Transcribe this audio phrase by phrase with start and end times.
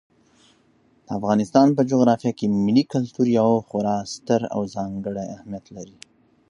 [1.05, 5.95] د افغانستان په جغرافیه کې ملي کلتور یو خورا ستر او ځانګړی اهمیت لري.